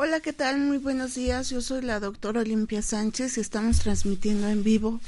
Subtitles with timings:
[0.00, 0.60] Hola, ¿qué tal?
[0.60, 1.50] Muy buenos días.
[1.50, 5.00] Yo soy la doctora Olimpia Sánchez y estamos transmitiendo en vivo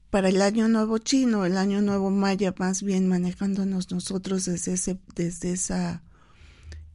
[0.09, 4.97] para el año nuevo chino, el año nuevo maya, más bien manejándonos nosotros desde, ese,
[5.15, 6.01] desde esa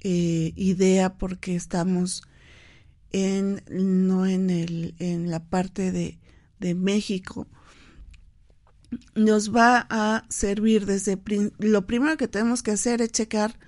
[0.00, 2.22] eh, idea porque estamos
[3.12, 6.18] en no en el en la parte de,
[6.58, 7.46] de México
[9.14, 11.18] nos va a servir desde
[11.58, 13.58] lo primero que tenemos que hacer es checar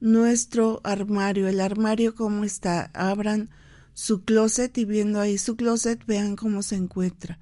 [0.00, 2.90] nuestro armario el armario cómo está.
[2.94, 3.50] Abran
[3.94, 7.38] su closet y viendo ahí su closet vean cómo se encuentra.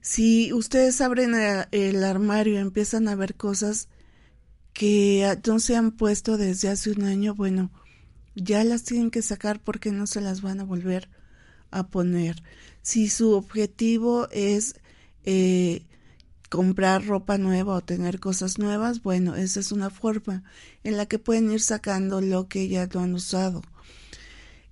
[0.00, 3.88] Si ustedes abren el, el armario empiezan a ver cosas
[4.72, 7.70] que no se han puesto desde hace un año, bueno,
[8.34, 11.08] ya las tienen que sacar porque no se las van a volver
[11.70, 12.42] a poner.
[12.82, 14.76] Si su objetivo es
[15.24, 15.86] eh,
[16.48, 20.42] comprar ropa nueva o tener cosas nuevas, bueno, esa es una forma
[20.82, 23.62] en la que pueden ir sacando lo que ya no han usado.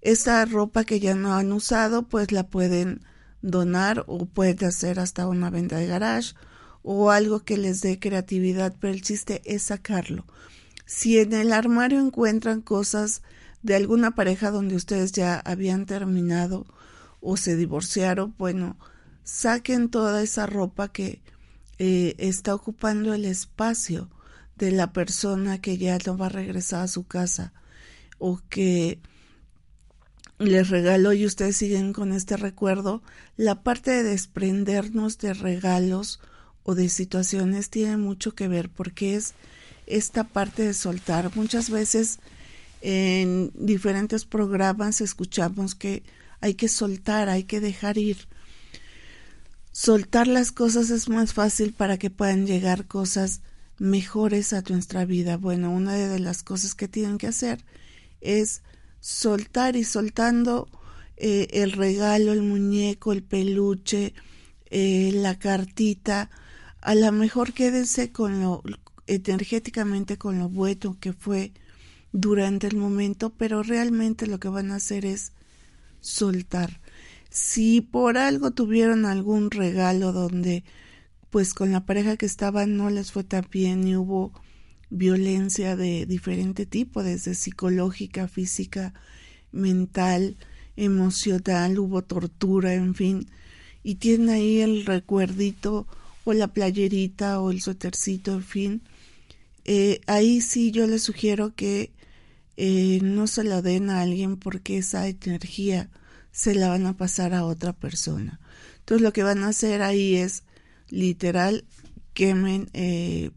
[0.00, 3.02] Esa ropa que ya no han usado, pues la pueden
[3.42, 6.34] donar o pueden hacer hasta una venta de garage
[6.90, 10.24] o algo que les dé creatividad, pero el chiste es sacarlo.
[10.86, 13.20] Si en el armario encuentran cosas
[13.62, 16.64] de alguna pareja donde ustedes ya habían terminado
[17.20, 18.78] o se divorciaron, bueno,
[19.22, 21.20] saquen toda esa ropa que
[21.78, 24.08] eh, está ocupando el espacio
[24.56, 27.52] de la persona que ya no va a regresar a su casa
[28.16, 28.98] o que
[30.38, 33.02] les regaló y ustedes siguen con este recuerdo,
[33.36, 36.18] la parte de desprendernos de regalos
[36.68, 39.32] o de situaciones tiene mucho que ver porque es
[39.86, 41.34] esta parte de soltar.
[41.34, 42.18] Muchas veces
[42.82, 46.02] en diferentes programas escuchamos que
[46.42, 48.28] hay que soltar, hay que dejar ir.
[49.72, 53.40] Soltar las cosas es más fácil para que puedan llegar cosas
[53.78, 55.38] mejores a nuestra vida.
[55.38, 57.64] Bueno, una de las cosas que tienen que hacer
[58.20, 58.60] es
[59.00, 60.68] soltar y soltando
[61.16, 64.12] eh, el regalo, el muñeco, el peluche,
[64.68, 66.28] eh, la cartita,
[66.88, 68.62] a lo mejor quédense con lo
[69.06, 71.52] energéticamente con lo bueno que fue
[72.12, 75.32] durante el momento, pero realmente lo que van a hacer es
[76.00, 76.80] soltar.
[77.28, 80.64] Si por algo tuvieron algún regalo donde
[81.28, 84.32] pues con la pareja que estaban no les fue tan bien y hubo
[84.88, 88.94] violencia de diferente tipo, desde psicológica, física,
[89.52, 90.38] mental,
[90.74, 93.28] emocional, hubo tortura, en fin,
[93.82, 95.86] y tienen ahí el recuerdito
[96.34, 98.82] la playerita o el suétercito, en fin,
[99.64, 101.92] eh, ahí sí yo les sugiero que
[102.56, 105.90] eh, no se la den a alguien porque esa energía
[106.32, 108.40] se la van a pasar a otra persona.
[108.78, 110.44] Entonces lo que van a hacer ahí es
[110.88, 111.64] literal
[112.14, 113.30] quemen eh,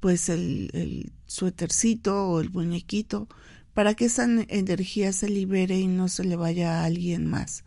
[0.00, 3.28] pues el, el suétercito o el muñequito
[3.74, 7.64] para que esa energía se libere y no se le vaya a alguien más.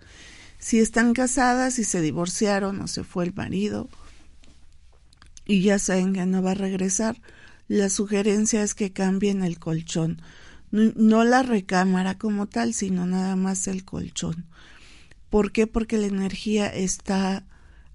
[0.57, 3.89] Si están casadas y se divorciaron o se fue el marido
[5.45, 7.21] y ya saben que no va a regresar,
[7.67, 10.21] la sugerencia es que cambien el colchón.
[10.71, 14.45] No la recámara como tal, sino nada más el colchón.
[15.29, 15.67] ¿Por qué?
[15.67, 17.45] Porque la energía está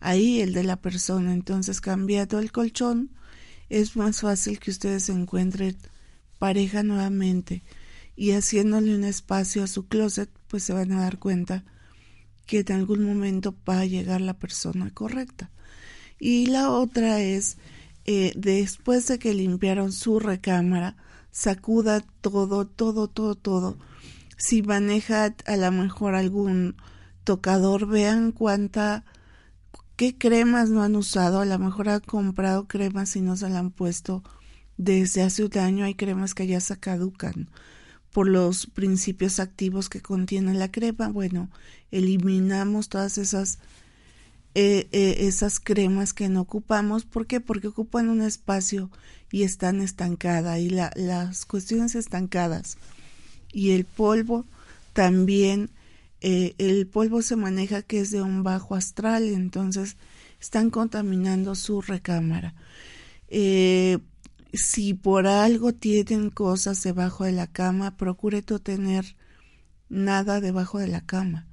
[0.01, 1.35] ahí, el de la persona.
[1.35, 3.11] Entonces, cambiando el colchón,
[3.69, 5.77] es más fácil que ustedes encuentren
[6.39, 7.63] pareja nuevamente
[8.15, 11.65] y haciéndole un espacio a su closet, pues se van a dar cuenta
[12.47, 15.51] que en algún momento va a llegar la persona correcta.
[16.19, 17.59] Y la otra es,
[18.05, 20.97] eh, después de que limpiaron su recámara,
[21.31, 23.79] sacuda todo, todo, todo, todo.
[24.39, 26.77] Si maneja a lo mejor algún
[27.25, 29.05] tocador, vean cuánta,
[29.97, 31.41] qué cremas no han usado.
[31.41, 34.23] A lo mejor han comprado cremas y no se la han puesto
[34.77, 35.85] desde hace un año.
[35.85, 37.51] Hay cremas que ya se caducan
[38.13, 41.09] por los principios activos que contiene la crema.
[41.09, 41.51] Bueno,
[41.91, 43.59] eliminamos todas esas
[44.59, 47.05] eh, eh, esas cremas que no ocupamos.
[47.05, 47.41] ¿Por qué?
[47.41, 48.91] Porque ocupan un espacio
[49.31, 52.79] y están estancadas y la, las cuestiones estancadas
[53.53, 54.47] y el polvo
[54.93, 55.71] también
[56.21, 59.97] eh, el polvo se maneja que es de un bajo astral entonces
[60.41, 62.55] están contaminando su recámara
[64.57, 69.17] si por algo tienen cosas debajo de la cama, procure no tener
[69.89, 71.47] nada debajo de la cama.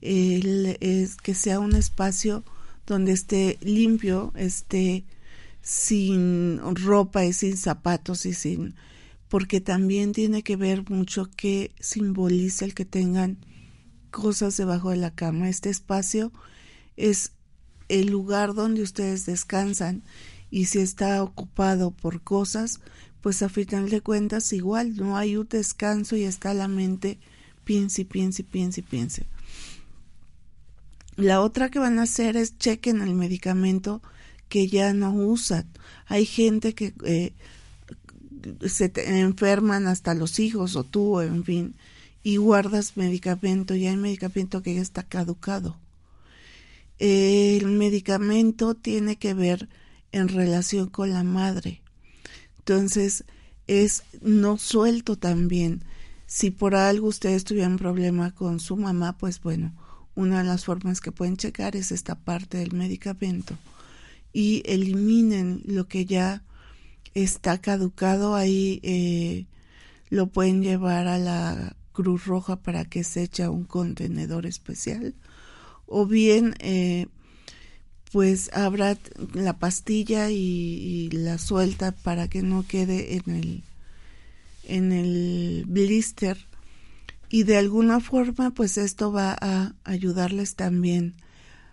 [0.00, 2.44] Es que sea un espacio
[2.86, 5.04] donde esté limpio, esté
[5.62, 8.74] sin ropa y sin zapatos y sin
[9.30, 13.38] porque también tiene que ver mucho que simboliza el que tengan
[14.10, 15.48] cosas debajo de la cama.
[15.48, 16.32] Este espacio
[16.96, 17.30] es
[17.88, 20.02] el lugar donde ustedes descansan
[20.50, 22.80] y si está ocupado por cosas,
[23.20, 27.18] pues a final de cuentas igual no hay un descanso y está la mente
[27.64, 29.26] piense piense piense piense.
[31.20, 34.02] La otra que van a hacer es chequen el medicamento
[34.48, 35.68] que ya no usan.
[36.06, 37.32] Hay gente que eh,
[38.66, 41.74] se enferman hasta los hijos o tú, en fin,
[42.22, 45.76] y guardas medicamento y hay medicamento que ya está caducado.
[46.98, 49.68] El medicamento tiene que ver
[50.12, 51.82] en relación con la madre.
[52.58, 53.24] Entonces,
[53.66, 55.84] es no suelto también.
[56.26, 59.72] Si por algo ustedes tuvieran problema con su mamá, pues bueno,
[60.14, 63.56] una de las formas que pueden checar es esta parte del medicamento
[64.32, 66.42] y eliminen lo que ya
[67.14, 68.34] está caducado.
[68.34, 69.46] Ahí eh,
[70.08, 75.14] lo pueden llevar a la Cruz Roja para que se eche un contenedor especial.
[75.86, 77.06] O bien eh,
[78.12, 78.96] pues abra
[79.34, 83.62] la pastilla y, la suelta para que no quede en el
[84.64, 86.49] en el blister
[87.30, 91.14] y de alguna forma pues esto va a ayudarles también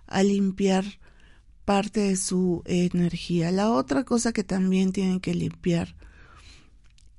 [0.06, 0.86] a limpiar
[1.66, 3.52] parte de su energía.
[3.52, 5.96] La otra cosa que también tienen que limpiar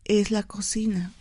[0.04, 1.12] es la cocina.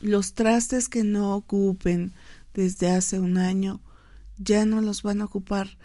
[0.00, 2.12] Los trastes que no ocupen
[2.54, 3.80] desde hace un año
[4.36, 5.78] ya no los van a ocupar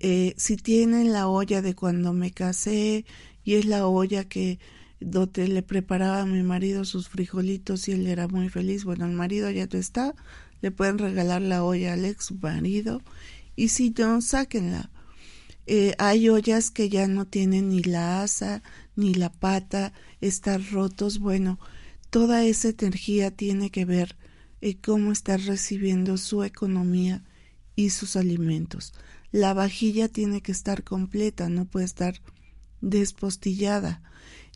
[0.00, 3.04] eh, si tienen la olla de cuando me casé
[3.44, 4.58] y es la olla que
[5.00, 9.12] donde le preparaba a mi marido sus frijolitos y él era muy feliz, bueno, el
[9.12, 10.14] marido ya no está,
[10.60, 13.02] le pueden regalar la olla al ex marido
[13.54, 14.90] y si no, sáquenla.
[15.66, 18.62] Eh, hay ollas que ya no tienen ni la asa
[18.96, 21.58] ni la pata, están rotos, bueno,
[22.10, 24.16] toda esa energía tiene que ver
[24.60, 27.22] en cómo está recibiendo su economía
[27.76, 28.94] y sus alimentos.
[29.30, 32.20] La vajilla tiene que estar completa, no puede estar
[32.80, 34.02] despostillada,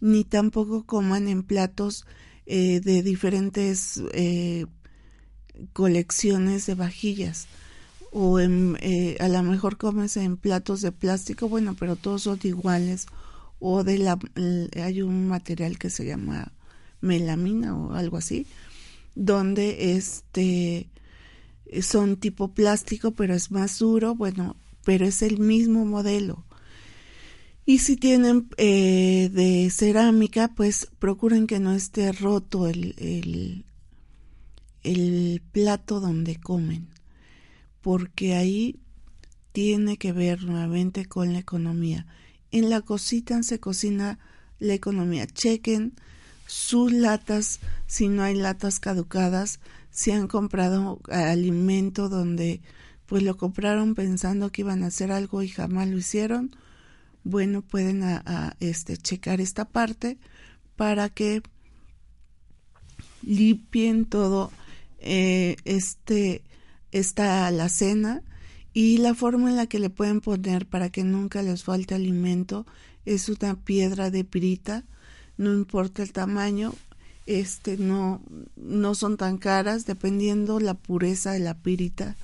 [0.03, 2.05] ni tampoco coman en platos
[2.45, 4.67] eh, de diferentes eh,
[5.73, 7.47] colecciones de vajillas
[8.11, 13.07] o eh, a lo mejor comes en platos de plástico, bueno, pero todos son iguales
[13.61, 14.19] o de la
[14.75, 16.53] hay un material que se llama
[17.01, 18.49] melamina o algo así,
[19.15, 20.89] donde este
[21.81, 26.45] son tipo plástico, pero es más duro, bueno, pero es el mismo modelo.
[27.73, 33.65] Y si tienen eh, de cerámica, pues procuren que no esté roto el, el,
[34.83, 36.91] el plato donde comen,
[37.81, 38.79] porque ahí
[39.53, 42.07] tiene que ver nuevamente con la economía.
[42.51, 44.19] En la cocina se cocina
[44.59, 45.27] la economía.
[45.27, 45.95] Chequen
[46.47, 49.61] sus latas, si no hay latas caducadas,
[49.91, 52.61] si han comprado alimento donde
[53.07, 56.55] pues lo compraron pensando que iban a hacer algo y jamás lo hicieron,
[57.25, 60.19] bueno, pueden a, este, checar esta parte
[60.77, 61.43] para que
[63.23, 64.51] limpien todo
[64.99, 66.43] eh, este,
[66.91, 68.23] esta alacena
[68.73, 72.67] y la forma en la que le pueden poner para que nunca les falte alimento
[73.05, 74.85] es una piedra de pirita,
[75.37, 76.75] no importa el tamaño,
[77.27, 78.21] este no
[78.57, 82.17] no son tan caras dependiendo la pureza de la pirita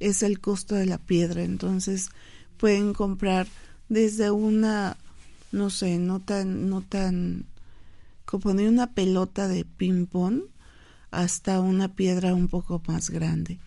[0.00, 1.42] es el costo de la piedra.
[1.42, 2.08] Entonces
[2.56, 3.46] pueden comprar
[3.90, 4.96] desde una
[5.52, 7.44] no sé no tan no tan
[8.24, 10.44] como de una pelota de ping pong
[11.10, 13.58] hasta una piedra un poco más grande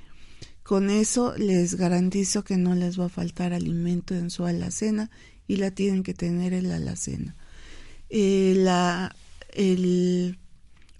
[0.63, 5.12] con eso les garantizo que no les va a faltar alimento en su alacena
[5.46, 7.36] y la tienen que tener en la alacena.
[8.10, 9.13] Eh, la,
[9.51, 10.39] el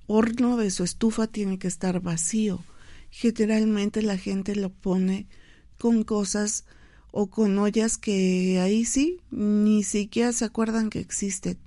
[0.08, 2.63] horno de su estufa tiene que estar vacío.
[3.10, 5.27] Generalmente la gente lo pone
[5.77, 6.65] con cosas
[7.15, 11.60] o con ollas que ahí sí ni siquiera se acuerdan que existen.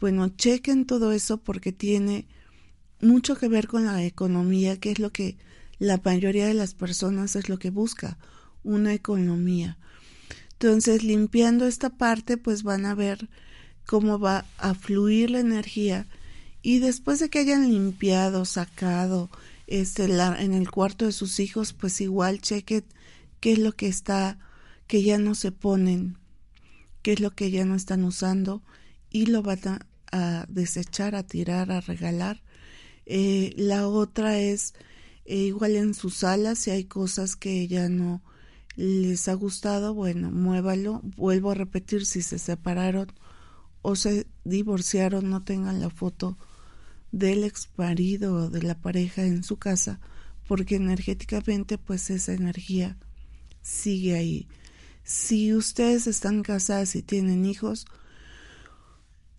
[0.00, 2.26] Bueno, chequen todo eso porque tiene
[3.00, 5.36] mucho que ver con la economía, que es lo que
[5.78, 8.18] la mayoría de las personas es lo que busca,
[8.64, 9.78] una economía.
[10.54, 13.28] Entonces, limpiando esta parte, pues van a ver
[13.86, 16.08] cómo va a fluir la energía
[16.62, 19.30] y después de que hayan limpiado, sacado
[19.68, 22.84] este en el cuarto de sus hijos, pues igual chequen
[23.38, 24.36] qué es lo que está
[24.90, 26.18] que ya no se ponen,
[27.02, 28.60] qué es lo que ya no están usando
[29.08, 32.42] y lo van a, desechar, a tirar, a regalar.
[33.06, 34.74] Eh, la otra es
[35.24, 38.20] e igual en su sala, si hay cosas que ya no
[38.74, 41.02] les ha gustado, bueno, muévalo.
[41.16, 43.12] Vuelvo a repetir, si se separaron
[43.82, 46.36] o se divorciaron, no tengan la foto
[47.12, 50.00] del ex marido o de la pareja en su casa,
[50.48, 52.98] porque energéticamente pues esa energía
[53.62, 54.48] sigue ahí.
[55.10, 57.84] Si ustedes están casadas y tienen hijos,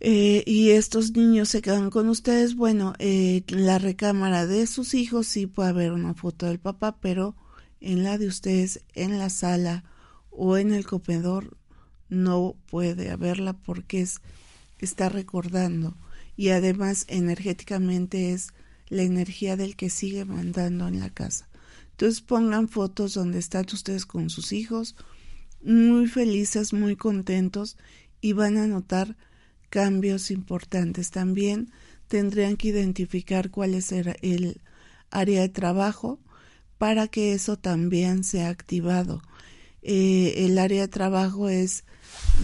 [0.02, 5.28] eh, y estos niños se quedan con ustedes, bueno, eh, la recámara de sus hijos
[5.28, 7.38] sí puede haber una foto del papá, pero
[7.80, 9.86] en la de ustedes, en la sala
[10.30, 11.56] o en el comedor,
[12.10, 14.20] no puede haberla porque es,
[14.80, 15.96] está recordando
[16.36, 18.50] y además energéticamente es
[18.90, 21.48] la energía del que sigue mandando en la casa.
[21.92, 24.98] Entonces pongan fotos donde están ustedes con sus hijos,
[25.64, 27.78] muy felices, muy contentos
[28.20, 29.16] y van a notar
[29.70, 31.12] cambios importantes.
[31.12, 31.72] También
[32.08, 34.62] tendrían que identificar cuál es el
[35.12, 36.20] área de trabajo
[36.78, 39.22] para que eso también sea activado.
[39.84, 41.84] Eh, el área de trabajo es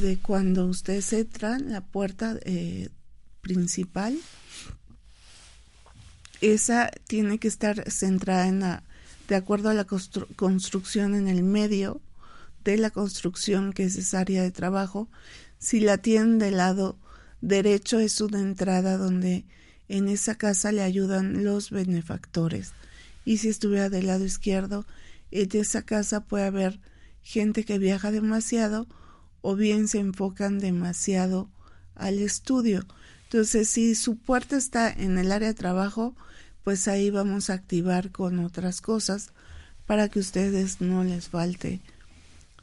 [0.02, 2.90] de cuando ustedes entran, la puerta eh,
[3.42, 4.18] principal.
[6.42, 8.84] Esa tiene que estar centrada
[9.28, 12.00] de acuerdo a la construcción en el medio
[12.72, 15.10] de la construcción, que es esa área de trabajo.
[15.58, 16.98] Si la tienen del lado
[17.42, 19.46] derecho es una entrada donde
[19.88, 22.74] en esa casa le ayudan los benefactores.
[23.26, 24.86] Y si estuviera del lado izquierdo,
[25.32, 26.80] en esa casa puede haber
[27.22, 28.88] gente que viaja demasiado
[29.42, 31.50] o bien se enfocan demasiado
[31.96, 32.86] al estudio.
[33.24, 36.16] Entonces, si su puerta está en el área de trabajo,
[36.64, 39.32] pues ahí vamos a activar con otras cosas
[39.86, 41.82] para que ustedes no les falte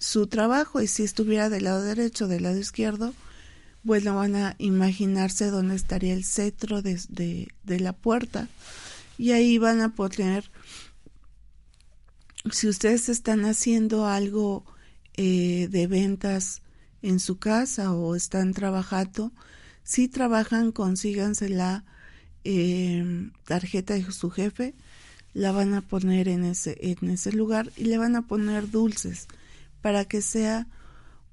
[0.04, 0.80] su trabajo.
[0.80, 3.14] Y si estuviera del lado derecho, del lado izquierdo,
[3.82, 8.48] bueno, van a imaginarse dónde estaría el cetro de, de, la puerta
[9.18, 10.50] y ahí van a poner,
[12.50, 14.64] si ustedes están haciendo algo
[15.16, 16.62] eh, de ventas
[17.02, 19.32] en su casa o están trabajando,
[19.82, 21.84] si trabajan, consíganse la
[22.42, 24.74] em, tarjeta de su jefe,
[25.34, 29.28] la van a poner en ese, en ese lugar y le van a poner dulces
[29.84, 30.66] para que sea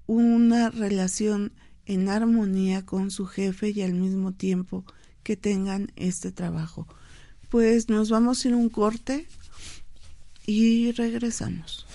[0.07, 1.53] una relación
[1.85, 4.83] en armonía con su jefe y al mismo tiempo
[5.23, 6.85] que tengan este trabajo.
[7.47, 9.25] Pues nos vamos a ir un corte
[10.45, 11.85] y regresamos.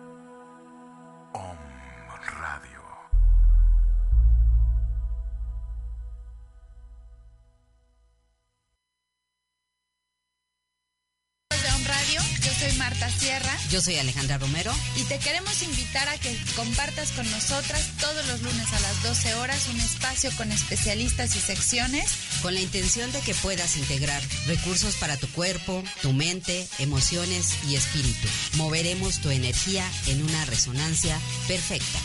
[13.75, 14.71] Yo soy Alejandra Romero.
[14.95, 19.35] y te queremos invitar a que compartas con nosotras todos los lunes a las 12
[19.35, 22.09] horas un espacio con especialistas y secciones
[22.41, 27.75] con la intención de que puedas integrar recursos para tu cuerpo, tu mente, emociones y
[27.75, 28.29] espíritu.
[28.53, 31.99] Moveremos tu energía en una resonancia perfecta.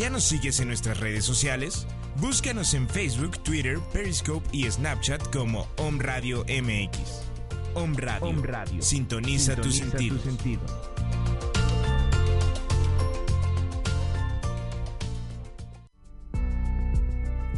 [0.00, 1.86] ¿Ya nos sigues en nuestras redes sociales?
[2.16, 7.20] Búscanos en Facebook, Twitter, Periscope y Snapchat como Om Radio MX.
[7.74, 7.94] Om
[8.42, 8.80] Radio.
[8.80, 10.16] Sintoniza, tu sentido.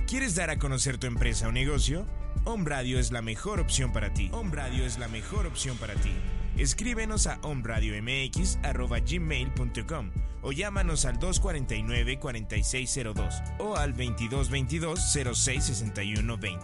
[0.09, 2.05] ¿Quieres dar a conocer tu empresa o negocio?
[2.45, 4.31] Om Radio es la mejor opción para ti.
[4.33, 6.11] Om Radio es la mejor opción para ti.
[6.57, 10.11] Escríbenos a omradiomx@gmail.com
[10.43, 16.61] o llámanos al 249-4602 o al 2222-066120.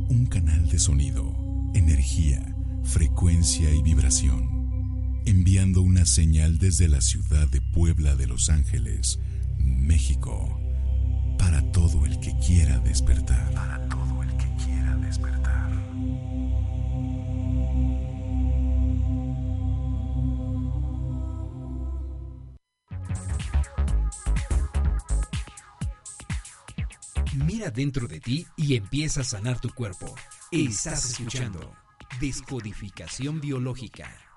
[0.09, 1.35] Un canal de sonido,
[1.75, 4.58] energía, frecuencia y vibración.
[5.25, 9.19] Enviando una señal desde la ciudad de Puebla de Los Ángeles,
[9.59, 10.61] México.
[11.39, 13.53] Para todo el que quiera despertar.
[13.55, 15.71] Para todo el que quiera despertar.
[27.35, 30.15] Mira dentro de ti y empieza a sanar tu cuerpo.
[30.51, 31.73] Estás escuchando
[32.21, 34.28] Descodificación Biológica.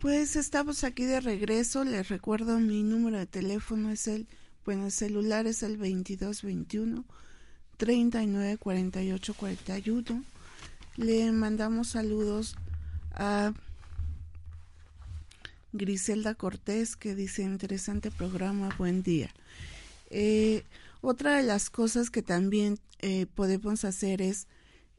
[0.00, 1.84] Pues estamos aquí de regreso.
[1.84, 4.28] Les recuerdo mi número de teléfono es el,
[4.64, 7.04] bueno, el celular es el 2221
[7.76, 10.24] 39 48 41.
[10.96, 12.56] Le mandamos saludos
[13.12, 13.52] a
[15.72, 19.30] Griselda Cortés que dice interesante programa, buen día.
[20.10, 20.64] Eh,
[21.00, 24.48] otra de las cosas que también eh, podemos hacer es,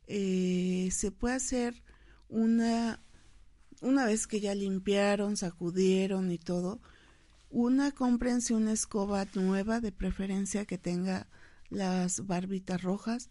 [0.07, 1.83] eh, se puede hacer
[2.29, 3.01] una
[3.81, 6.81] una vez que ya limpiaron, sacudieron y todo,
[7.49, 11.27] una cómprense una escoba nueva, de preferencia que tenga
[11.69, 13.29] las barbitas rojas,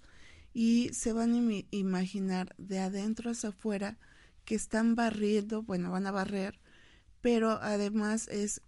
[0.54, 3.98] y se van a imaginar de adentro hacia afuera
[4.44, 6.58] que están barriendo, bueno, van a barrer,
[7.20, 8.62] pero además es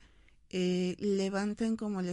[0.51, 2.13] eh, levanten como la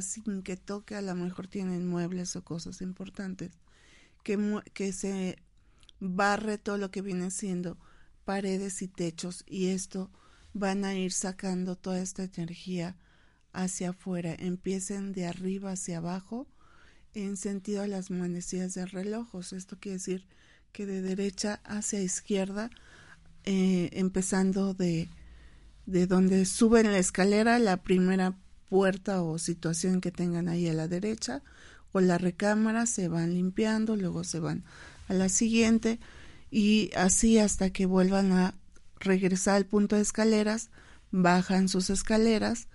[0.00, 3.50] sin que toque, a lo mejor tienen muebles o cosas importantes,
[4.22, 5.36] que, que se
[6.00, 7.78] barre todo lo que viene siendo
[8.24, 10.10] paredes y techos y esto
[10.52, 12.96] van a ir sacando toda esta energía
[13.52, 14.34] hacia afuera.
[14.38, 16.46] Empiecen de arriba hacia abajo
[17.12, 19.52] en sentido a las manecillas de relojos.
[19.52, 20.26] Esto quiere decir
[20.72, 22.70] que de derecha hacia izquierda,
[23.44, 25.08] eh, empezando de,
[25.86, 28.36] de donde suben la escalera, la primera
[28.74, 31.44] puerta o situación que tengan ahí a la derecha,
[31.92, 34.64] o la recámara, se van limpiando, luego se van
[35.06, 36.00] a la siguiente
[36.50, 38.56] y así hasta que vuelvan a
[38.98, 40.70] regresar al punto de escaleras,
[41.12, 42.66] bajan sus escaleras,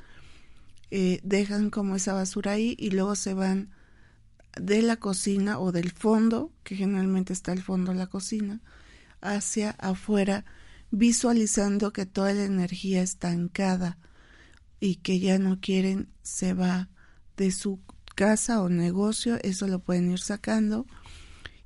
[0.89, 3.69] eh, dejan como esa basura ahí y luego se van
[4.55, 8.61] de la cocina o del fondo, que generalmente está el fondo de la cocina,
[9.19, 10.45] hacia afuera,
[10.91, 13.97] visualizando que toda la energía estancada
[14.79, 16.89] y que ya no quieren se va
[17.37, 17.79] de su
[18.15, 20.85] casa o negocio, eso lo pueden ir sacando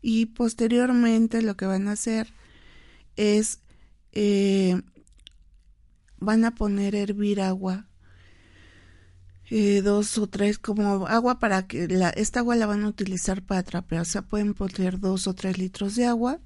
[0.02, 2.32] y posteriormente lo que van a hacer
[3.15, 3.62] es
[4.12, 4.82] eh,
[6.19, 7.88] van a poner a hervir agua
[9.49, 13.43] eh, dos o tres como agua para que la, esta agua la van a utilizar
[13.43, 16.39] para trapear, o sea, pueden poner dos o tres litros de agua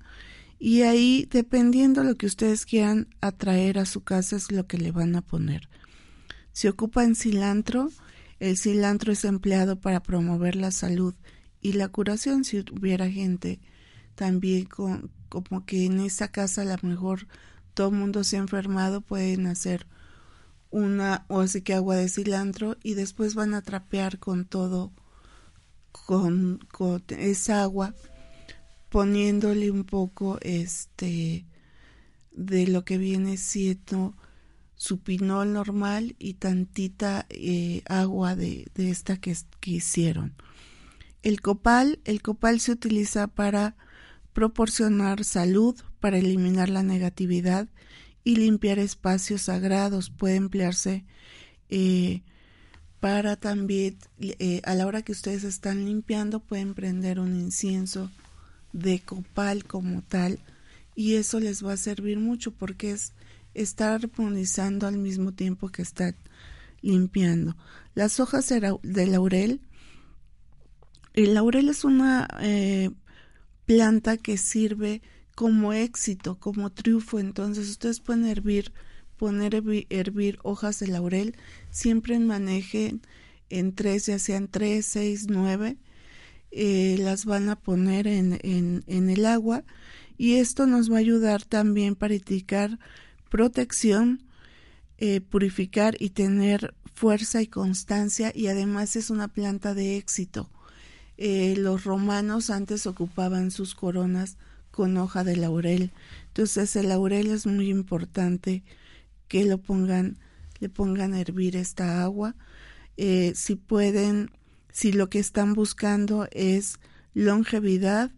[0.60, 4.92] y ahí dependiendo lo que ustedes quieran atraer a su casa es lo que le
[4.92, 5.70] van a poner.
[6.58, 7.92] Si ocupan cilantro,
[8.40, 11.14] el cilantro es empleado para promover la salud
[11.62, 12.44] y la curación.
[12.46, 13.60] Si hubiera gente
[14.16, 17.28] también como que en esa casa a lo mejor
[17.76, 19.86] todo el mundo se ha enfermado, pueden hacer
[20.72, 24.92] una o así que agua de cilantro y después van a trapear con todo
[25.92, 27.94] con, con esa agua
[28.90, 31.46] poniéndole un poco este
[32.32, 34.16] de lo que viene siendo
[34.78, 40.36] su pinol normal y tantita eh, agua de, de esta que, que, hicieron.
[41.24, 43.76] El copal, el copal se utiliza para
[44.34, 47.68] proporcionar salud, para eliminar la negatividad
[48.24, 50.12] y limpiar espacios sagrados.
[50.12, 51.06] Puede emplearse
[51.70, 52.22] eh,
[53.00, 58.12] para también, eh, a la hora que ustedes están limpiando, pueden prender un incienso
[58.74, 60.40] de copal como tal
[60.96, 63.14] y eso les va a servir mucho porque es
[63.58, 66.16] estar armonizando al mismo tiempo que están
[66.82, 67.58] limpiando.
[67.96, 69.62] Las hojas de laurel,
[71.14, 72.92] el laurel es una eh,
[73.66, 75.02] planta que sirve
[75.36, 77.20] como éxito, como triunfo.
[77.20, 78.72] Entonces ustedes pueden hervir,
[79.18, 79.56] poner
[79.90, 81.36] hervir, hojas de laurel,
[81.72, 83.02] siempre manejen
[83.50, 85.78] en tres, ya sean tres, seis, nueve,
[86.52, 89.64] eh, las van a poner en, en, en el agua
[90.18, 92.80] y esto nos va a ayudar también para indicar
[93.30, 94.24] protección,
[94.98, 100.50] eh, purificar y tener fuerza y constancia y además es una planta de éxito.
[101.18, 104.38] Eh, los romanos antes ocupaban sus coronas
[104.72, 105.92] con hoja de laurel.
[106.28, 108.64] Entonces el laurel es muy importante
[109.28, 110.18] que lo pongan,
[110.60, 112.36] le pongan a hervir esta agua.
[112.98, 114.32] Eh, si pueden,
[114.72, 116.80] si lo que están buscando es
[117.14, 118.12] longevidad,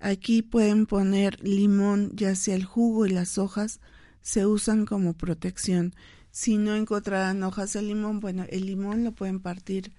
[0.00, 3.80] aquí pueden poner limón, ya sea el jugo y las hojas,
[4.26, 5.94] se usan como protección.
[6.32, 9.92] Si no encontrarán hojas de limón, bueno, el limón lo pueden partir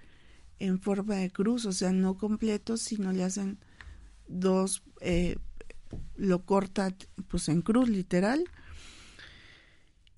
[0.58, 3.58] en forma de cruz, o sea, no completo, sino le hacen
[4.26, 5.38] dos, eh,
[6.14, 6.94] lo corta
[7.28, 8.44] pues en cruz literal.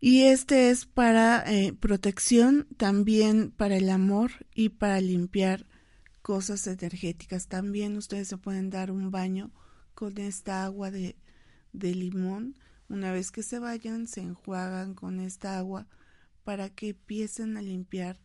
[0.01, 5.69] Y este es para eh, protección, también para el amor y para limpiar
[6.21, 7.47] cosas energéticas.
[7.47, 9.53] También ustedes se pueden dar un baño
[9.95, 11.15] con esta agua de,
[11.73, 12.57] de limón.
[12.91, 15.87] Una vez que se vayan, se enjuagan con esta agua
[16.43, 18.19] para que empiecen a limpiar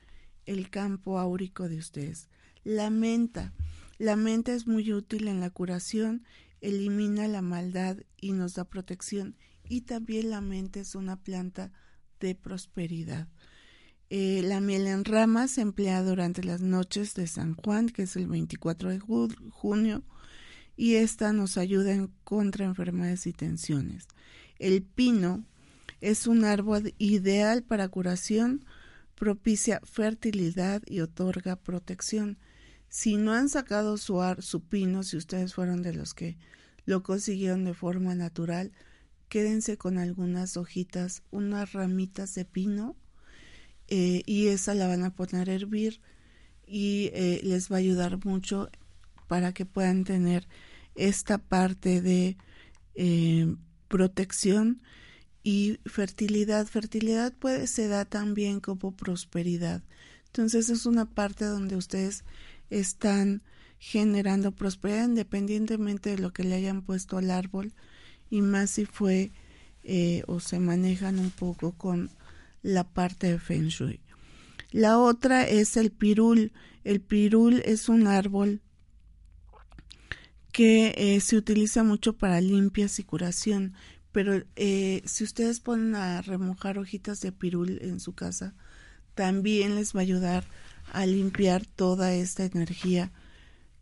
[0.48, 2.30] el campo áurico de ustedes.
[2.64, 3.54] La menta.
[4.00, 6.24] La menta es muy útil en la curación,
[6.62, 9.36] elimina la maldad y nos da protección.
[9.70, 11.72] Y también la menta es una planta
[12.20, 13.28] de prosperidad.
[14.10, 18.16] Eh, la miel en ramas se emplea durante las noches de San Juan, que es
[18.16, 20.04] el 24 de junio,
[20.76, 24.08] y esta nos ayuda en contra enfermedades y tensiones.
[24.60, 25.46] El pino
[26.02, 28.66] es un árbol ideal para curación
[29.16, 32.38] propicia fertilidad y otorga protección.
[32.90, 36.38] Si no han sacado su, ar, su pino, si ustedes fueron de los que
[36.86, 38.72] lo consiguieron de forma natural,
[39.30, 42.96] quédense con algunas hojitas, unas ramitas de pino
[43.88, 46.02] eh, y esa la van a poner a hervir
[46.68, 48.70] y eh, les va a ayudar mucho
[49.28, 50.48] para que puedan tener
[50.96, 52.38] esta parte de
[52.96, 53.56] eh,
[53.96, 54.82] protección
[55.42, 56.68] y fertilidad.
[56.68, 59.84] Fertilidad puede se da también como prosperidad.
[60.26, 62.26] Entonces es una parte donde ustedes
[62.70, 63.42] están
[63.80, 67.72] generando prosperidad independientemente de lo que le hayan puesto al árbol
[68.30, 69.32] y más si fue
[69.86, 72.10] eh, o se manejan un poco con
[72.64, 74.02] la parte de Feng Shui.
[74.72, 76.52] La otra es el pirul.
[76.84, 78.60] El pirul es un árbol
[80.56, 83.74] que eh, se utiliza mucho para limpias y curación
[84.16, 88.54] pero eh, si ustedes ponen a remojar hojitas de pirul en su casa,
[89.14, 90.46] también les va a ayudar
[90.94, 93.12] a limpiar toda esta energía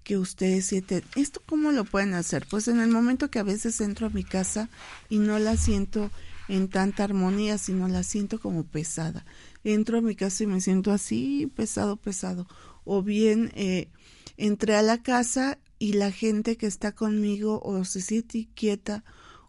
[0.03, 1.03] que ustedes sienten.
[1.15, 2.47] ¿Esto cómo lo pueden hacer?
[2.49, 4.69] Pues en el momento que a veces entro a mi casa
[5.07, 6.09] y no la siento
[6.47, 9.27] en tanta armonía, sino la siento como pesada.
[9.63, 12.47] Entro a mi casa y me siento así, pesado, pesado.
[12.85, 13.89] O bien eh,
[14.35, 19.03] entré a la casa y la gente que está conmigo o se siente quieta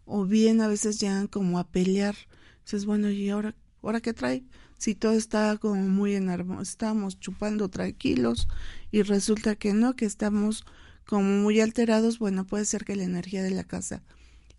[0.04, 2.16] o bien a veces llegan como a pelear.
[2.64, 4.42] Dices, bueno, ¿y ahora, ahora qué trae?
[4.76, 6.28] Si todo está como muy en
[6.60, 8.48] estamos chupando tranquilos
[8.90, 10.64] y resulta que no, que estamos
[11.06, 14.02] como muy alterados, bueno, puede ser que la energía de la casa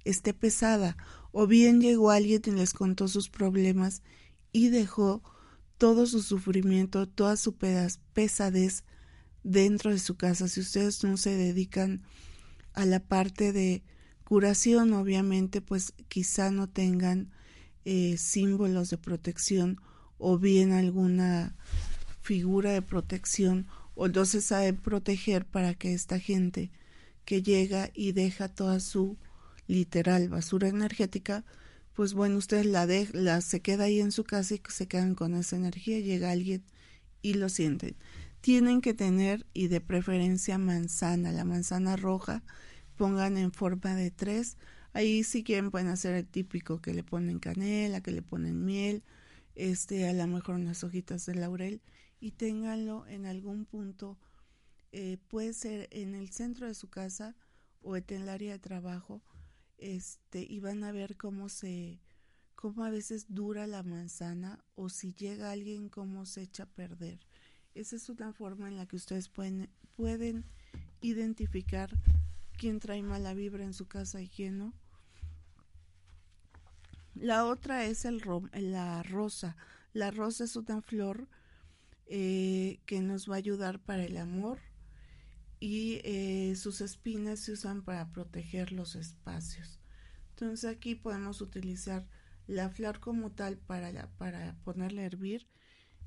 [0.05, 0.95] esté pesada,
[1.33, 4.01] o bien llegó alguien y les contó sus problemas
[4.53, 5.23] y dejó
[5.77, 7.53] todo su sufrimiento, toda su
[8.13, 8.85] pesadez
[9.45, 10.49] dentro de su casa.
[10.49, 12.01] Si ustedes no se dedican
[12.73, 13.83] a la parte de
[14.25, 17.31] curación, obviamente, pues quizá no tengan
[17.85, 19.79] eh, símbolos de protección
[20.17, 21.55] o bien alguna
[22.21, 26.71] figura de protección o no se sabe proteger para que esta gente
[27.23, 29.17] que llega y deja toda su
[29.67, 31.45] literal basura energética,
[31.93, 35.13] pues bueno, ustedes la, de, la se queda ahí en su casa y se quedan
[35.15, 36.63] con esa energía, llega alguien
[37.21, 37.95] y lo sienten.
[38.45, 42.43] Tienen que tener y de preferencia manzana, la manzana roja,
[42.95, 44.59] pongan en forma de tres.
[44.93, 49.03] Ahí si quieren pueden hacer el típico que le ponen canela, que le ponen miel,
[49.55, 51.81] este, a lo mejor unas hojitas de laurel
[52.19, 54.19] y ténganlo en algún punto,
[54.91, 57.35] eh, puede ser en el centro de su casa
[57.81, 59.23] o en el área de trabajo,
[59.79, 61.99] este, y van a ver cómo se,
[62.53, 67.17] cómo a veces dura la manzana o si llega alguien cómo se echa a perder.
[67.75, 70.45] Esa es una forma en la que ustedes pueden, pueden
[71.01, 71.89] identificar
[72.57, 74.73] quién trae mala vibra en su casa y quién no.
[77.15, 78.21] La otra es el
[78.53, 79.57] la rosa.
[79.91, 81.27] La rosa es una flor
[82.07, 84.59] eh, que nos va a ayudar para el amor
[85.59, 89.81] y eh, sus espinas se usan para proteger los espacios.
[90.29, 92.07] Entonces aquí podemos utilizar
[92.47, 95.45] la flor como tal para, para ponerle a hervir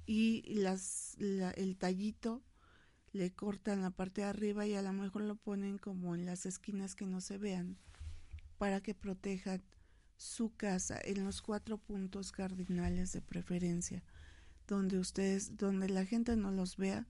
[0.09, 2.43] y las, el tallito
[3.13, 6.47] le cortan la parte de arriba y a lo mejor lo ponen como en las
[6.47, 7.77] esquinas que no se vean
[8.57, 9.63] para que protejan
[10.17, 14.03] su casa en los cuatro puntos cardinales de preferencia
[14.67, 17.07] donde ustedes donde la gente no los vea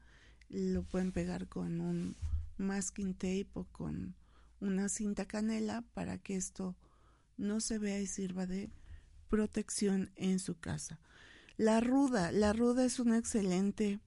[0.48, 2.16] lo pueden pegar con un
[2.56, 4.16] masking tape o con
[4.58, 6.74] una cinta canela para que esto
[7.36, 8.72] no se vea y sirva de
[9.28, 10.98] protección en su casa.
[11.58, 13.98] La ruda, la ruda es una excelente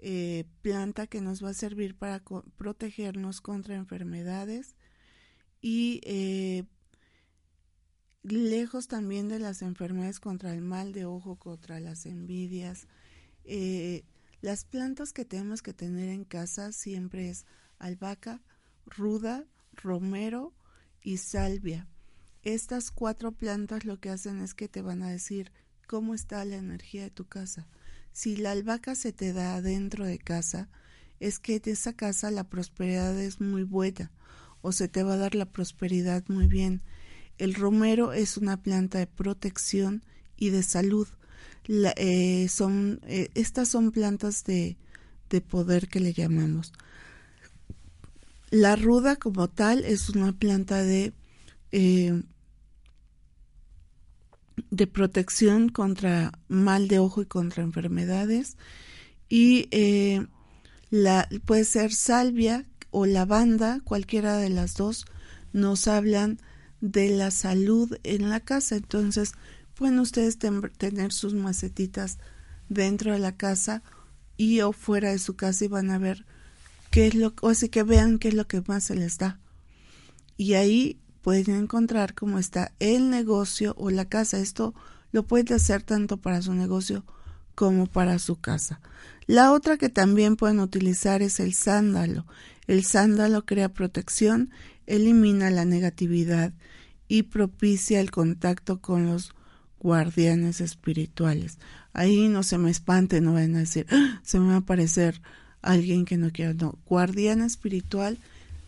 [0.00, 2.24] eh, planta que nos va a servir para
[2.56, 4.74] protegernos contra enfermedades
[5.60, 6.64] y eh,
[8.24, 12.88] lejos también de las enfermedades contra el mal de ojo, contra las envidias.
[13.44, 14.02] Eh,
[14.40, 17.46] las plantas que tenemos que tener en casa siempre es
[17.78, 18.42] albahaca,
[18.86, 20.52] ruda, romero
[21.00, 21.86] y salvia.
[22.42, 25.52] Estas cuatro plantas lo que hacen es que te van a decir
[25.92, 27.66] cómo está la energía de tu casa.
[28.14, 30.70] Si la albahaca se te da dentro de casa,
[31.20, 34.10] es que de esa casa la prosperidad es muy buena
[34.62, 36.80] o se te va a dar la prosperidad muy bien.
[37.36, 40.02] El romero es una planta de protección
[40.38, 41.08] y de salud.
[41.68, 44.78] Eh, son, eh, estas son plantas de,
[45.28, 46.72] de poder que le llamamos.
[48.48, 51.12] La ruda como tal es una planta de,
[51.70, 52.22] eh,
[54.70, 58.56] de protección contra mal de ojo y contra enfermedades.
[59.28, 60.26] Y eh,
[60.90, 65.06] la, puede ser salvia o lavanda, cualquiera de las dos,
[65.52, 66.38] nos hablan
[66.80, 68.76] de la salud en la casa.
[68.76, 69.32] Entonces,
[69.74, 72.18] pueden ustedes tener sus macetitas
[72.68, 73.82] dentro de la casa
[74.36, 76.24] y o fuera de su casa y van a ver
[76.90, 79.40] qué es lo, o así que vean qué es lo que más se les da.
[80.36, 84.38] Y ahí pueden encontrar cómo está el negocio o la casa.
[84.38, 84.74] Esto
[85.12, 87.04] lo pueden hacer tanto para su negocio
[87.54, 88.80] como para su casa.
[89.26, 92.26] La otra que también pueden utilizar es el sándalo.
[92.66, 94.50] El sándalo crea protección,
[94.86, 96.52] elimina la negatividad
[97.08, 99.32] y propicia el contacto con los
[99.78, 101.58] guardianes espirituales.
[101.92, 104.20] Ahí no se me espante, no van a decir, ¡Ah!
[104.22, 105.20] se me va a aparecer
[105.60, 106.54] alguien que no quiera.
[106.54, 108.18] No, guardián espiritual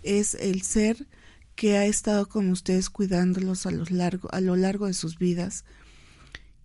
[0.03, 1.07] es el ser
[1.55, 5.65] que ha estado con ustedes cuidándolos a lo largo, a lo largo de sus vidas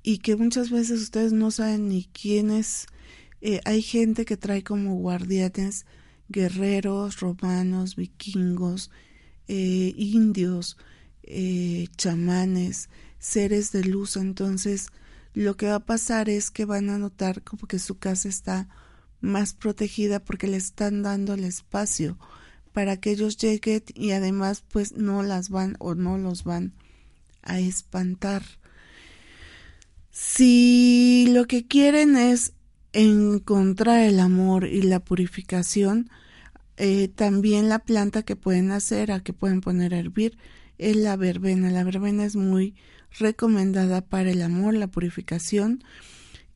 [0.04, 2.88] y que muchas veces ustedes no saben ni quién es.
[3.42, 5.86] Eh, hay gente que trae como guardianes
[6.30, 8.92] guerreros, romanos, vikingos,
[9.48, 10.78] eh, indios,
[11.24, 14.16] eh, chamanes, seres de luz.
[14.16, 14.88] Entonces,
[15.34, 18.70] lo que va a pasar es que van a notar como que su casa está
[19.22, 22.18] más protegida porque le están dando el espacio
[22.80, 26.72] para que ellos lleguen y además pues no las van o no los van
[27.44, 28.42] a espantar.
[30.12, 32.54] Si lo que quieren es
[32.94, 36.10] encontrar el amor y la purificación,
[36.78, 40.38] eh, también la planta que pueden hacer, a que pueden poner a hervir,
[40.78, 41.72] es la verbena.
[41.72, 42.76] La verbena es muy
[43.20, 45.84] recomendada para el amor, la purificación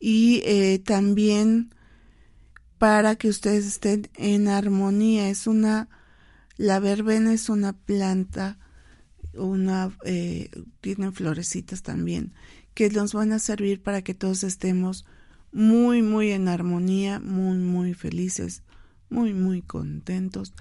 [0.00, 1.74] y eh, también
[2.78, 5.28] para que ustedes estén en armonía.
[5.28, 5.90] Es una,
[6.56, 8.58] la verbena es una planta,
[9.34, 10.50] una, eh,
[11.12, 12.32] florecitas también,
[12.74, 15.04] que nos van a servir para que todos estemos
[15.52, 18.62] muy, muy en armonía, muy, muy felices,
[19.08, 20.52] muy, muy contentos.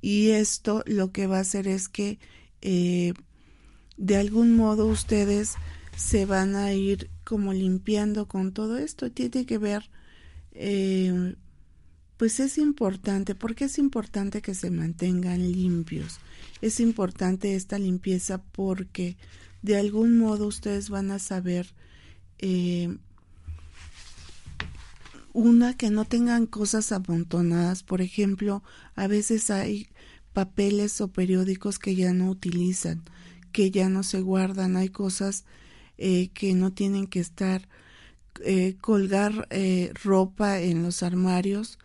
[0.00, 2.18] Y esto lo que va a hacer es que
[2.60, 3.14] eh,
[3.96, 5.54] de algún modo ustedes
[5.96, 9.10] se van a ir como limpiando con todo esto.
[9.10, 9.90] Tiene que ver,
[10.52, 11.36] eh,
[12.22, 16.20] pues es importante, porque es importante que se mantengan limpios.
[16.60, 19.16] Es importante esta limpieza porque
[19.62, 21.74] de algún modo ustedes van a saber
[22.38, 22.96] eh,
[25.32, 27.82] una que no tengan cosas amontonadas.
[27.82, 28.62] Por ejemplo,
[28.94, 29.88] a veces hay
[30.32, 33.02] papeles o periódicos que ya no utilizan,
[33.50, 34.76] que ya no se guardan.
[34.76, 35.44] Hay cosas
[35.98, 37.68] eh, que no tienen que estar,
[38.44, 41.80] eh, colgar eh, ropa en los armarios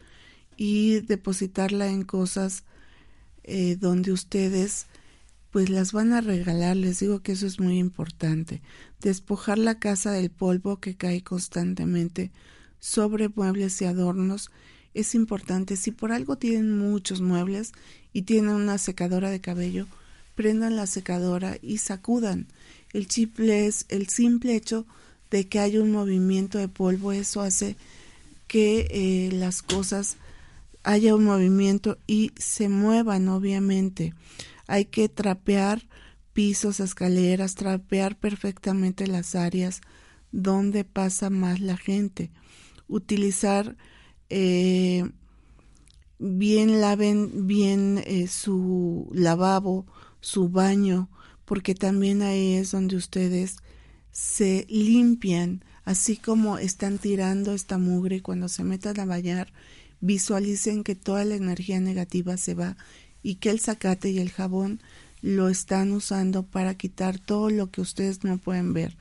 [0.57, 2.63] y depositarla en cosas
[3.79, 4.87] donde ustedes
[5.51, 6.75] pues las van a regalar.
[6.75, 8.61] Les digo que eso es muy importante.
[9.01, 12.31] Despojar la casa del polvo que cae constantemente
[12.79, 14.51] sobre muebles y adornos
[14.93, 15.75] es importante.
[15.75, 17.71] Si por algo tienen muchos muebles
[18.13, 19.87] y tienen una secadora de cabello,
[20.35, 22.47] prendan la secadora y sacudan.
[22.93, 24.85] El simple es el simple hecho
[25.29, 27.75] de que haya un movimiento de polvo, eso hace
[28.47, 30.17] que eh, las cosas
[30.87, 34.13] haya un movimiento y se muevan, obviamente.
[34.67, 35.87] Hay que trapear
[36.33, 39.81] pisos, escaleras, trapear perfectamente las áreas
[40.31, 42.31] donde pasa más la gente
[42.87, 43.75] utilizar
[44.29, 45.09] eh,
[46.19, 49.85] bien laven bien eh, su lavabo,
[50.21, 51.09] su baño,
[51.45, 53.57] porque también ahí es donde ustedes
[54.11, 59.53] se limpian, así como están tirando esta mugre cuando se metan a bañar,
[60.01, 62.77] visualicen que toda la energía negativa se va
[63.23, 64.81] y que el zacate y el jabón
[65.21, 68.95] lo están usando para quitar todo lo que ustedes no pueden ver.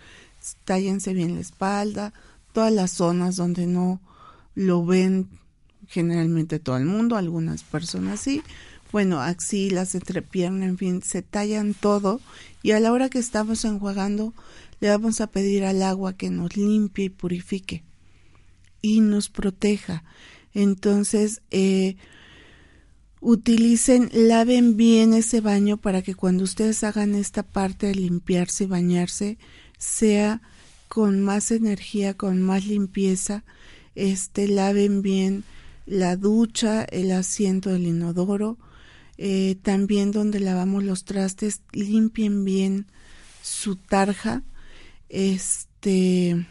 [0.64, 2.12] Tállense bien la espalda,
[2.52, 4.00] todas las zonas donde no
[4.54, 5.28] lo ven
[5.88, 8.42] generalmente todo el mundo, algunas personas sí,
[8.92, 12.20] bueno, axilas, entrepierna, en fin, se tallan todo
[12.62, 14.32] y a la hora que estamos enjuagando
[14.80, 17.82] le vamos a pedir al agua que nos limpie y purifique
[18.82, 20.04] y nos proteja.
[20.56, 21.96] Entonces, eh,
[23.20, 28.66] utilicen, laven bien ese baño para que cuando ustedes hagan esta parte de limpiarse y
[28.66, 29.38] bañarse,
[29.76, 30.40] sea
[30.88, 33.44] con más energía, con más limpieza,
[33.94, 35.44] este laven bien
[35.84, 38.56] la ducha, el asiento del inodoro,
[39.18, 42.86] eh, también donde lavamos los trastes, limpien bien
[43.42, 44.42] su tarja,
[45.10, 46.46] este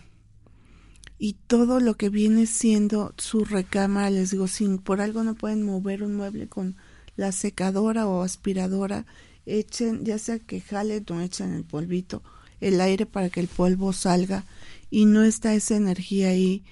[1.17, 5.63] y todo lo que viene siendo su recámara, les digo, sin por algo no pueden
[5.63, 6.75] mover un mueble con
[7.15, 9.05] la secadora o aspiradora,
[9.45, 12.21] echen, ya sea que jalen o echen el polvito,
[12.59, 14.43] el aire para que el polvo salga
[14.89, 16.63] y no está esa energía ahí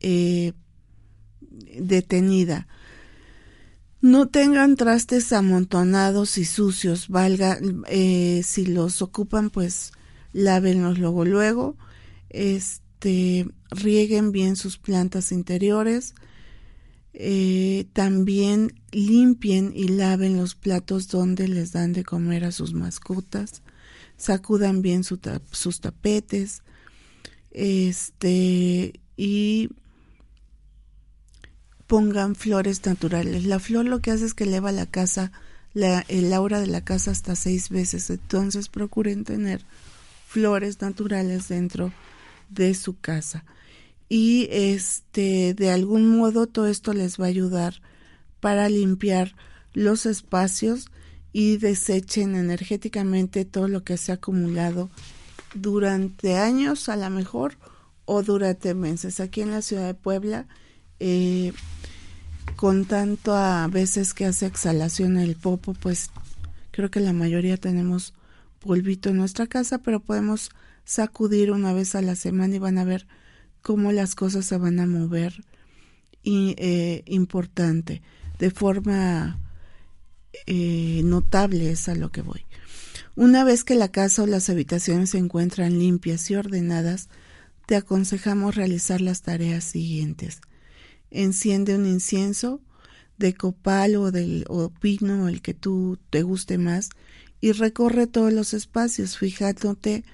[0.00, 0.52] eh,
[1.40, 2.68] detenida.
[4.00, 7.58] No tengan trastes amontonados y sucios, valga,
[7.88, 9.90] eh, si los ocupan, pues
[10.32, 11.76] lávenlos luego, luego,
[12.30, 12.87] este,
[13.70, 16.14] rieguen bien sus plantas interiores,
[17.12, 23.62] eh, también limpien y laven los platos donde les dan de comer a sus mascotas,
[24.16, 26.62] sacudan bien sus tapetes,
[27.50, 29.70] este, y
[31.86, 33.44] pongan flores naturales.
[33.44, 35.32] La flor lo que hace es que eleva la casa,
[35.74, 38.10] el aura de la casa hasta seis veces.
[38.10, 39.64] Entonces procuren tener
[40.26, 41.92] flores naturales dentro de
[42.74, 43.44] su casa.
[44.08, 47.82] Y este, de algún modo todo esto les va a ayudar
[48.40, 49.34] para limpiar
[49.74, 50.86] los espacios
[51.32, 54.90] y desechen energéticamente todo lo que se ha acumulado
[55.54, 57.56] durante años a lo mejor
[58.06, 59.20] o durante meses.
[59.20, 60.46] Aquí en la ciudad de Puebla
[61.00, 61.52] eh,
[62.56, 66.10] con tanto a veces que hace exhalación el popo, pues
[66.70, 68.14] creo que la mayoría tenemos
[68.58, 70.50] polvito en nuestra casa, pero podemos
[70.88, 73.06] sacudir una vez a la semana y van a ver
[73.62, 75.44] cómo las cosas se van a mover
[76.22, 78.02] y, eh, importante,
[78.38, 79.38] de forma
[80.46, 82.44] eh, notable es a lo que voy.
[83.14, 87.08] Una vez que la casa o las habitaciones se encuentran limpias y ordenadas,
[87.66, 90.40] te aconsejamos realizar las tareas siguientes
[91.10, 92.60] enciende un incienso
[93.16, 96.90] de copal o del o pino, el que tú te guste más,
[97.40, 100.04] y recorre todos los espacios, fijándote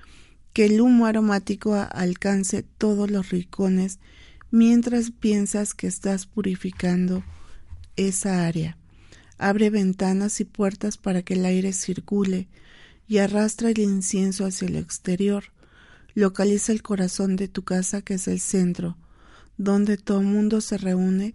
[0.55, 3.99] que el humo aromático alcance todos los rincones
[4.53, 7.25] mientras piensas que estás purificando
[7.97, 8.79] esa área.
[9.37, 12.47] Abre ventanas y puertas para que el aire circule
[13.09, 15.47] y arrastra el incienso hacia el exterior.
[16.15, 18.97] Localiza el corazón de tu casa, que es el centro,
[19.59, 21.35] donde todo mundo se reúne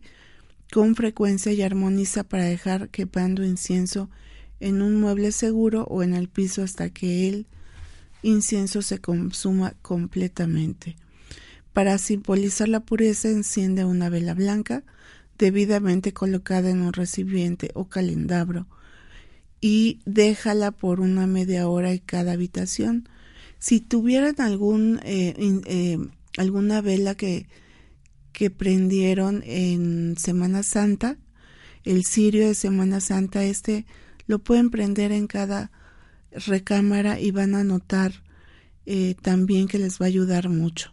[0.71, 4.09] con frecuencia y armoniza para dejar quepando incienso
[4.61, 7.47] en un mueble seguro o en el piso hasta que el
[8.21, 10.95] incienso se consuma completamente.
[11.73, 14.83] Para simbolizar la pureza enciende una vela blanca
[15.37, 18.67] debidamente colocada en un recipiente o calendabro
[19.61, 23.07] y déjala por una media hora en cada habitación.
[23.59, 24.35] Si tuvieran
[25.03, 25.33] eh,
[25.65, 25.97] eh,
[26.37, 27.47] alguna vela que
[28.39, 31.17] que prendieron en Semana Santa,
[31.83, 33.85] el cirio de Semana Santa, este
[34.27, 35.71] lo pueden prender en cada
[36.31, 38.23] recámara y van a notar
[38.85, 40.91] eh, también que les va a ayudar mucho.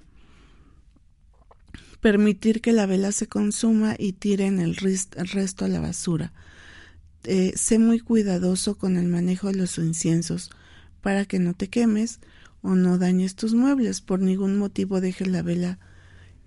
[2.01, 6.33] Permitir que la vela se consuma y tiren el, resto a la basura.
[7.25, 10.51] Eh, sé muy cuidadoso con el manejo de los inciensos
[11.01, 12.21] para que no te quemes
[12.63, 14.01] o no dañes tus muebles.
[14.01, 15.79] Por ningún motivo dejes la vela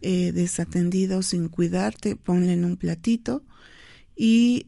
[0.02, 3.44] eh, desatendido sin cuidarte, ponle en un platito
[4.16, 4.66] y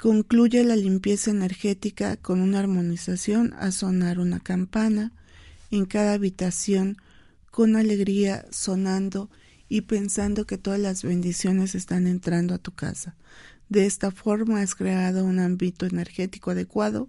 [0.00, 5.12] concluye la limpieza energética con una armonización a sonar una campana
[5.70, 6.96] en cada habitación
[7.50, 9.28] con alegría sonando
[9.68, 13.14] y pensando que todas las bendiciones están entrando a tu casa.
[13.68, 17.08] De esta forma has creado un ámbito energético adecuado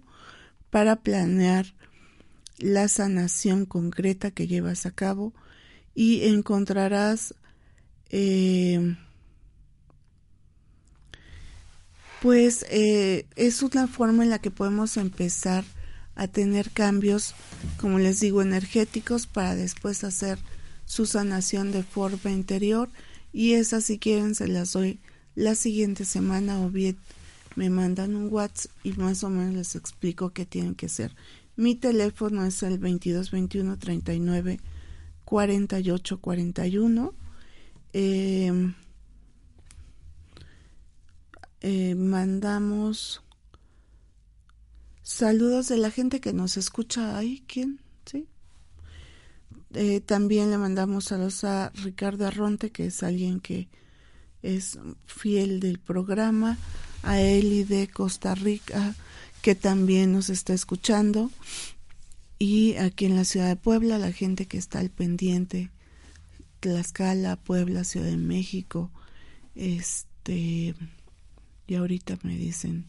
[0.68, 1.74] para planear
[2.58, 5.32] la sanación concreta que llevas a cabo
[5.94, 7.34] y encontrarás
[8.10, 8.96] eh,
[12.22, 15.64] pues eh, es una forma en la que podemos empezar
[16.14, 17.34] a tener cambios,
[17.78, 20.38] como les digo, energéticos para después hacer
[20.84, 22.88] su sanación de forma interior
[23.32, 25.00] y esa si quieren se las doy
[25.34, 26.96] la siguiente semana o bien
[27.56, 31.16] me mandan un WhatsApp y más o menos les explico qué tienen que hacer.
[31.56, 34.60] Mi teléfono es el 2221 39
[35.24, 37.14] 4841.
[37.94, 38.72] Eh,
[41.62, 43.22] eh, mandamos
[45.02, 47.44] saludos de la gente que nos escucha ahí.
[47.46, 47.80] ¿Quién?
[48.04, 48.26] ¿Sí?
[49.74, 53.68] Eh, también le mandamos saludos a Ricardo Arronte, que es alguien que
[54.42, 56.58] es fiel del programa,
[57.02, 58.94] a Eli de Costa Rica,
[59.40, 61.30] que también nos está escuchando,
[62.38, 65.70] y aquí en la ciudad de Puebla, la gente que está al pendiente,
[66.58, 68.90] Tlaxcala, Puebla, Ciudad de México,
[69.54, 70.74] este,
[71.72, 72.84] y ahorita me dicen,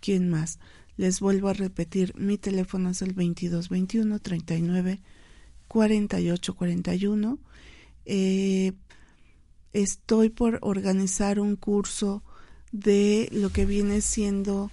[0.00, 0.58] ¿quién más?
[0.98, 5.00] Les vuelvo a repetir, mi teléfono es el 2221 39
[5.68, 7.38] 48 41.
[9.72, 12.22] estoy por organizar un curso
[12.72, 14.70] de lo que viene siendo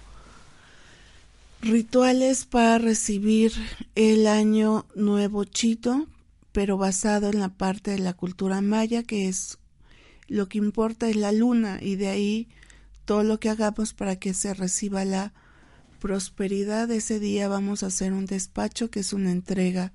[1.62, 3.52] Rituales para recibir
[3.94, 6.06] el año nuevo chito,
[6.52, 9.58] pero basado en la parte de la cultura maya, que es
[10.28, 12.48] lo que importa es la luna y de ahí
[13.08, 15.32] todo lo que hagamos para que se reciba la
[15.98, 16.90] prosperidad.
[16.90, 19.94] Ese día vamos a hacer un despacho que es una entrega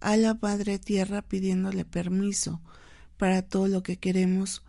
[0.00, 2.62] a la Madre Tierra pidiéndole permiso
[3.18, 4.62] para todo lo que queremos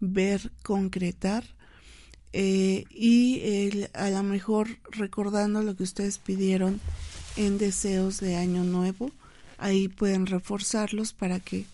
[0.00, 1.44] ver concretar
[2.32, 6.80] eh, y a lo mejor recordando lo que ustedes pidieron
[7.36, 9.12] en deseos de año nuevo,
[9.56, 11.64] ahí pueden reforzarlos para que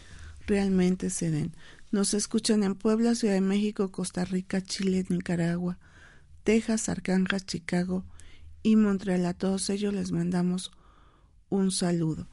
[0.47, 1.55] realmente se den.
[1.93, 5.79] Nos escuchan en Puebla, Ciudad de México, Costa Rica, Chile, Nicaragua,
[6.43, 8.07] Texas, Arcángel, Chicago
[8.63, 9.27] y Montreal.
[9.27, 10.73] A todos ellos les mandamos
[11.51, 12.29] un saludo.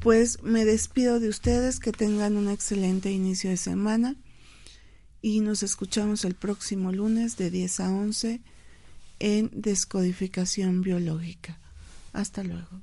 [0.00, 4.16] Pues me despido de ustedes, que tengan un excelente inicio de semana
[5.20, 8.40] y nos escuchamos el próximo lunes de 10 a 11
[9.18, 11.60] en Descodificación Biológica.
[12.14, 12.82] Hasta luego.